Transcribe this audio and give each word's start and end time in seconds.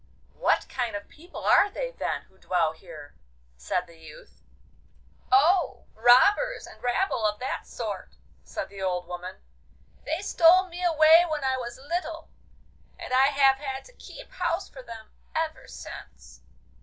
'What 0.33 0.67
kind 0.67 0.95
of 0.95 1.07
people 1.09 1.43
are 1.45 1.69
they 1.69 1.91
then, 1.91 2.23
who 2.23 2.39
dwell 2.39 2.71
here?' 2.73 3.13
said 3.55 3.85
the 3.85 3.99
youth. 3.99 4.41
'Oh! 5.31 5.85
robbers, 5.93 6.65
and 6.65 6.81
rabble 6.81 7.23
of 7.23 7.37
that 7.37 7.67
sort,' 7.67 8.15
said 8.43 8.69
the 8.69 8.81
old 8.81 9.05
woman; 9.07 9.35
'they 10.03 10.23
stole 10.23 10.65
me 10.69 10.83
away 10.83 11.23
when 11.29 11.43
I 11.43 11.55
was 11.57 11.77
little, 11.77 12.29
and 12.97 13.13
I 13.13 13.27
have 13.27 13.57
had 13.57 13.85
to 13.85 13.93
keep 13.93 14.31
house 14.31 14.67
for 14.67 14.81
them 14.81 15.11
ever 15.35 15.67
since. 15.67 16.41